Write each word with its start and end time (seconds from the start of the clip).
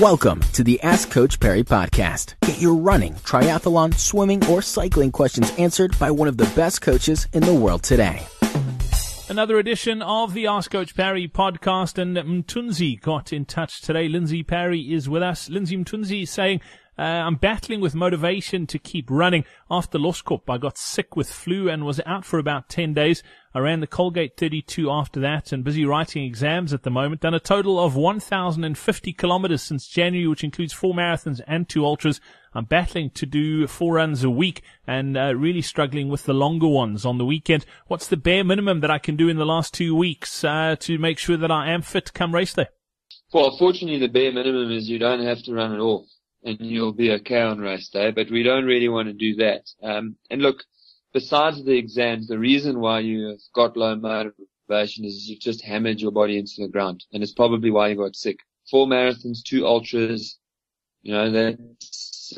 Welcome 0.00 0.42
to 0.52 0.62
the 0.62 0.80
Ask 0.82 1.10
Coach 1.10 1.40
Parry 1.40 1.64
podcast. 1.64 2.36
Get 2.42 2.60
your 2.60 2.76
running, 2.76 3.14
triathlon, 3.14 3.92
swimming, 3.94 4.46
or 4.46 4.62
cycling 4.62 5.10
questions 5.10 5.52
answered 5.58 5.98
by 5.98 6.12
one 6.12 6.28
of 6.28 6.36
the 6.36 6.48
best 6.54 6.82
coaches 6.82 7.26
in 7.32 7.42
the 7.42 7.52
world 7.52 7.82
today. 7.82 8.24
Another 9.28 9.58
edition 9.58 10.00
of 10.00 10.34
the 10.34 10.46
Ask 10.46 10.70
Coach 10.70 10.94
Parry 10.94 11.26
podcast, 11.26 11.98
and 11.98 12.16
Mtunzi 12.16 13.00
got 13.00 13.32
in 13.32 13.44
touch 13.44 13.80
today. 13.80 14.08
Lindsey 14.08 14.44
Parry 14.44 14.82
is 14.82 15.08
with 15.08 15.24
us. 15.24 15.50
Lindsey 15.50 15.76
Mtunzi 15.76 16.28
saying, 16.28 16.60
uh, 16.98 17.02
I'm 17.02 17.36
battling 17.36 17.80
with 17.80 17.94
motivation 17.94 18.66
to 18.66 18.78
keep 18.78 19.08
running. 19.08 19.44
After 19.70 19.98
Lost 19.98 20.24
Loskop, 20.24 20.50
I 20.50 20.58
got 20.58 20.76
sick 20.76 21.14
with 21.14 21.30
flu 21.30 21.68
and 21.68 21.84
was 21.84 22.00
out 22.04 22.24
for 22.24 22.40
about 22.40 22.68
10 22.68 22.92
days. 22.92 23.22
I 23.54 23.60
ran 23.60 23.78
the 23.78 23.86
Colgate 23.86 24.36
32 24.36 24.90
after 24.90 25.20
that 25.20 25.52
and 25.52 25.62
busy 25.62 25.84
writing 25.84 26.24
exams 26.24 26.72
at 26.72 26.82
the 26.82 26.90
moment. 26.90 27.20
Done 27.20 27.34
a 27.34 27.40
total 27.40 27.78
of 27.78 27.94
1,050 27.94 29.12
kilometers 29.12 29.62
since 29.62 29.86
January, 29.86 30.26
which 30.26 30.42
includes 30.42 30.72
four 30.72 30.92
marathons 30.92 31.40
and 31.46 31.68
two 31.68 31.84
ultras. 31.84 32.20
I'm 32.52 32.64
battling 32.64 33.10
to 33.10 33.26
do 33.26 33.68
four 33.68 33.94
runs 33.94 34.24
a 34.24 34.30
week 34.30 34.62
and 34.84 35.16
uh, 35.16 35.36
really 35.36 35.62
struggling 35.62 36.08
with 36.08 36.24
the 36.24 36.34
longer 36.34 36.66
ones 36.66 37.06
on 37.06 37.18
the 37.18 37.24
weekend. 37.24 37.64
What's 37.86 38.08
the 38.08 38.16
bare 38.16 38.42
minimum 38.42 38.80
that 38.80 38.90
I 38.90 38.98
can 38.98 39.14
do 39.14 39.28
in 39.28 39.36
the 39.36 39.46
last 39.46 39.72
two 39.72 39.94
weeks 39.94 40.42
uh, 40.42 40.74
to 40.80 40.98
make 40.98 41.18
sure 41.18 41.36
that 41.36 41.50
I 41.52 41.70
am 41.70 41.82
fit 41.82 42.06
to 42.06 42.12
come 42.12 42.34
race 42.34 42.54
day? 42.54 42.66
Well, 43.32 43.56
fortunately, 43.56 44.00
the 44.00 44.08
bare 44.08 44.32
minimum 44.32 44.72
is 44.72 44.88
you 44.88 44.98
don't 44.98 45.22
have 45.22 45.44
to 45.44 45.54
run 45.54 45.72
at 45.72 45.78
all 45.78 46.08
and 46.44 46.58
you'll 46.60 46.92
be 46.92 47.12
okay 47.12 47.40
on 47.40 47.58
race 47.58 47.88
day, 47.88 48.10
but 48.10 48.30
we 48.30 48.42
don't 48.42 48.64
really 48.64 48.88
want 48.88 49.08
to 49.08 49.12
do 49.12 49.34
that. 49.36 49.62
Um, 49.82 50.16
and 50.30 50.42
look, 50.42 50.64
besides 51.12 51.64
the 51.64 51.76
exams, 51.76 52.28
the 52.28 52.38
reason 52.38 52.80
why 52.80 53.00
you've 53.00 53.40
got 53.54 53.76
low 53.76 53.96
motivation 53.96 55.04
is 55.04 55.28
you've 55.28 55.40
just 55.40 55.62
hammered 55.62 56.00
your 56.00 56.12
body 56.12 56.38
into 56.38 56.54
the 56.58 56.68
ground, 56.68 57.04
and 57.12 57.22
it's 57.22 57.32
probably 57.32 57.70
why 57.70 57.88
you 57.88 57.96
got 57.96 58.16
sick. 58.16 58.38
Four 58.70 58.86
marathons, 58.86 59.42
two 59.42 59.66
ultras, 59.66 60.38
you 61.02 61.12
know, 61.12 61.30
that 61.30 61.58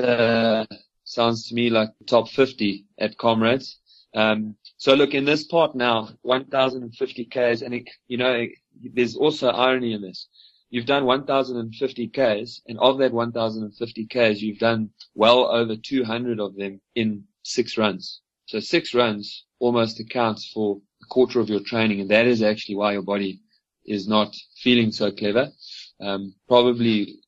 uh, 0.03 0.67
sounds 1.05 1.49
to 1.49 1.55
me 1.55 1.71
like 1.71 1.91
top 2.07 2.29
50 2.29 2.87
at 2.99 3.19
Comrades. 3.19 3.79
Um, 4.15 4.57
so 4.77 4.95
look, 4.95 5.15
in 5.15 5.25
this 5.25 5.45
part 5.45 5.75
now, 5.75 6.11
1,050 6.23 7.25
Ks, 7.27 7.63
and 7.63 7.75
it, 7.75 7.91
you 8.09 8.17
know, 8.17 8.47
there's 8.95 9.17
also 9.17 9.49
irony 9.51 9.93
in 9.93 10.03
this 10.03 10.29
you've 10.71 10.87
done 10.87 11.05
1,050 11.05 12.09
Ks, 12.09 12.63
and 12.67 12.79
of 12.79 12.99
that 12.99 13.13
1,050 13.13 14.07
Ks, 14.07 14.41
you've 14.41 14.59
done 14.59 14.91
well 15.15 15.47
over 15.47 15.77
200 15.77 16.41
of 16.41 16.57
them 16.57 16.81
in 16.95 17.25
six 17.43 17.77
runs. 17.77 18.21
So 18.47 18.61
six 18.61 18.95
runs 18.95 19.45
almost 19.59 20.01
accounts 20.01 20.51
for 20.53 20.81
a 21.03 21.07
quarter 21.07 21.41
of 21.41 21.49
your 21.49 21.61
training, 21.61 22.01
and 22.01 22.11
that 22.11 22.27
is 22.27 22.43
actually 22.43 22.77
why 22.77 22.93
your 22.93 23.03
body 23.03 23.41
is 23.85 24.09
not 24.09 24.35
feeling 24.57 24.93
so 24.93 25.11
clever. 25.11 25.51
Um, 26.01 26.35
probably 26.49 27.21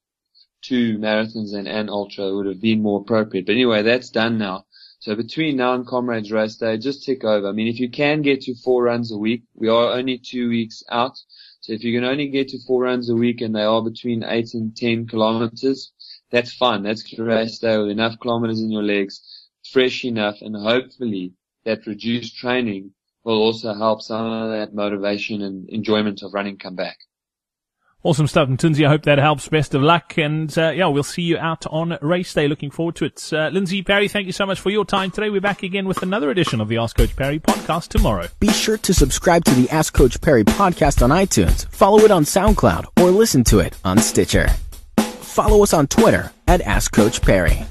two 0.63 0.99
marathons 0.99 1.55
and 1.55 1.67
an 1.67 1.89
ultra 1.89 2.35
would 2.35 2.47
have 2.47 2.61
been 2.61 2.83
more 2.83 3.01
appropriate. 3.01 3.47
But 3.47 3.53
anyway, 3.53 3.83
that's 3.83 4.11
done 4.11 4.39
now. 4.39 4.67
So 5.01 5.17
between 5.17 5.57
now 5.57 5.75
and 5.75 5.85
Comrades 5.85 6.31
race 6.31 6.57
day, 6.57 6.79
just 6.79 7.05
tick 7.05 7.25
over. 7.25 7.49
I 7.49 7.53
mean, 7.53 7.67
if 7.67 7.81
you 7.81 7.91
can 7.91 8.23
get 8.23 8.43
to 8.43 8.55
four 8.55 8.85
runs 8.85 9.11
a 9.11 9.19
week, 9.19 9.43
we 9.55 9.69
are 9.69 9.93
only 9.93 10.19
two 10.19 10.49
weeks 10.49 10.85
out. 10.91 11.19
So 11.63 11.73
if 11.73 11.85
you 11.85 11.97
can 11.97 12.05
only 12.05 12.29
get 12.29 12.49
to 12.49 12.59
four 12.59 12.83
runs 12.83 13.09
a 13.09 13.15
week 13.15 13.41
and 13.41 13.55
they 13.55 13.63
are 13.63 13.81
between 13.81 14.25
eight 14.25 14.53
and 14.55 14.77
10 14.77 15.07
kilometers, 15.07 15.93
that's 16.29 16.53
fine. 16.53 16.83
That's 16.83 17.17
race 17.17 17.61
day 17.61 17.79
with 17.79 17.91
enough 17.91 18.19
kilometers 18.19 18.61
in 18.61 18.73
your 18.73 18.83
legs, 18.83 19.21
fresh 19.71 20.05
enough, 20.05 20.43
and 20.43 20.57
hopefully 20.57 21.35
that 21.65 21.87
reduced 21.87 22.37
training 22.37 22.95
will 23.23 23.41
also 23.41 23.75
help 23.75 24.03
some 24.03 24.27
of 24.27 24.51
that 24.51 24.75
motivation 24.75 25.41
and 25.43 25.69
enjoyment 25.69 26.23
of 26.23 26.35
running 26.35 26.59
come 26.59 26.75
back. 26.75 26.99
Awesome 28.05 28.27
stuff, 28.27 28.49
Mtunzi. 28.49 28.85
I 28.85 28.89
hope 28.89 29.05
that 29.05 29.19
helps. 29.19 29.49
Best 29.49 29.75
of 29.75 29.83
luck, 29.83 30.19
and 30.19 30.57
uh, 30.59 30.71
yeah, 30.71 30.89
we'll 30.89 31.05
see 31.05 31.23
you 31.23 31.39
out 31.39 31.65
on 31.69 31.97
race 32.03 32.35
day. 32.35 32.49
Looking 32.49 32.73
forward 32.73 32.97
to 32.97 33.05
it. 33.05 33.31
Uh, 33.33 33.49
Lindsey 33.53 33.83
Parry, 33.83 34.09
thank 34.09 34.27
you 34.27 34.33
so 34.33 34.45
much 34.45 34.59
for 34.59 34.71
your 34.71 34.85
time 34.85 35.13
today. 35.13 35.31
We're 35.31 35.41
back 35.41 35.63
again 35.63 35.87
with 35.87 36.03
another 36.03 36.31
edition 36.31 36.61
of 36.61 36.67
the 36.67 36.79
Ask 36.79 36.97
Coach 36.97 37.15
Parry 37.15 37.39
podcast 37.39 37.89
tomorrow. 37.89 38.27
Be 38.41 38.51
sure 38.51 38.77
to 38.79 38.93
subscribe 38.93 39.45
to 39.45 39.55
the 39.55 39.71
Ask 39.71 39.95
Coach 39.95 40.21
Parry 40.21 40.43
podcast 40.43 41.01
on 41.03 41.11
iTunes, 41.11 41.69
follow 41.69 42.01
it 42.01 42.11
on 42.11 42.25
SoundCloud, 42.25 42.87
or 43.01 43.11
listen 43.11 43.45
to 43.45 43.61
it 43.61 43.79
on 43.85 43.99
Stitcher. 43.99 44.49
Follow 44.97 45.63
us 45.63 45.73
on 45.73 45.87
Twitter 45.87 46.33
at 46.49 46.61
Ask 46.63 46.93
Coach 46.93 47.23
Parry. 47.23 47.65